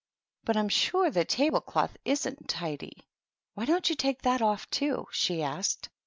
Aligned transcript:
"But 0.45 0.57
I'm 0.57 0.69
sure 0.69 1.11
the 1.11 1.23
tahle 1.25 1.63
cloth 1.63 1.95
isn't 2.05 2.49
tidy! 2.49 3.05
Why 3.53 3.65
don't 3.65 3.87
you 3.87 3.95
take 3.95 4.23
that 4.23 4.41
off, 4.41 4.67
too?" 4.71 5.05
she 5.11 5.43
asked. 5.43 5.89